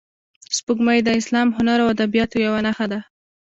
[0.57, 2.99] سپوږمۍ د اسلام، هنر او ادبیاتو یوه نښه ده